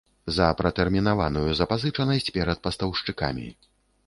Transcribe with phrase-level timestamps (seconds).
[0.37, 3.47] За пратэрмінаваную запазычанасць перад пастаўшчыкамі.